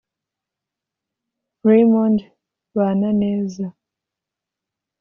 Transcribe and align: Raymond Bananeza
Raymond 1.67 2.19
Bananeza 2.73 3.67